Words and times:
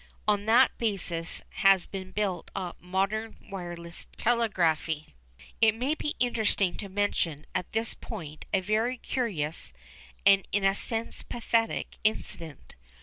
On 0.27 0.45
that 0.47 0.75
basis 0.79 1.43
has 1.59 1.85
been 1.85 2.09
built 2.09 2.49
up 2.55 2.81
modern 2.81 3.37
wireless 3.51 4.07
telegraphy. 4.17 5.13
It 5.61 5.75
may 5.75 5.93
be 5.93 6.15
interesting 6.19 6.75
to 6.77 6.89
mention 6.89 7.45
at 7.53 7.71
this 7.71 7.93
point 7.93 8.45
a 8.51 8.61
very 8.61 8.97
curious, 8.97 9.71
and 10.25 10.47
in 10.51 10.63
a 10.63 10.73
sense 10.73 11.21
pathetic, 11.21 11.99
incident. 12.03 12.73